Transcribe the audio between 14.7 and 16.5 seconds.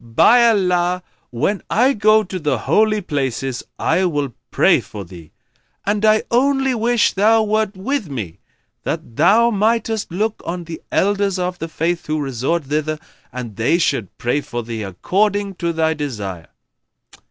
according to thy desire."